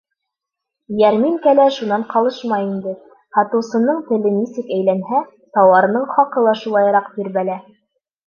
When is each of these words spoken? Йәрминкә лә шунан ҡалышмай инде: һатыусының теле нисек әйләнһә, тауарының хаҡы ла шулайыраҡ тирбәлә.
Йәрминкә 0.99 1.51
лә 1.57 1.65
шунан 1.73 2.05
ҡалышмай 2.13 2.63
инде: 2.69 2.93
һатыусының 3.37 4.01
теле 4.09 4.33
нисек 4.39 4.73
әйләнһә, 4.77 5.21
тауарының 5.59 6.07
хаҡы 6.15 6.47
ла 6.47 6.57
шулайыраҡ 6.63 7.13
тирбәлә. 7.19 7.59